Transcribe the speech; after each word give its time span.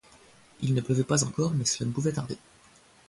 Il 0.61 0.73
ne 0.73 0.81
pleuvait 0.81 1.03
pas 1.03 1.23
encore, 1.25 1.53
mais 1.53 1.63
cela 1.63 1.87
ne 1.87 1.93
pouvait 1.93 2.13
tarder. 2.13 2.39